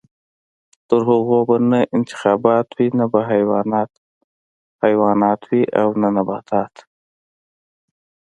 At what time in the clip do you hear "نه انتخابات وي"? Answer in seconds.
1.71-2.87